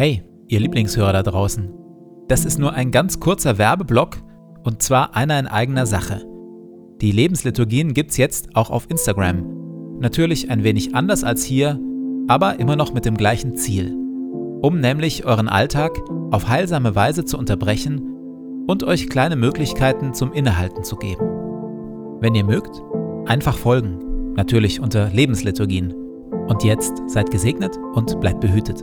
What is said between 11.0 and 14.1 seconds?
als hier, aber immer noch mit dem gleichen Ziel.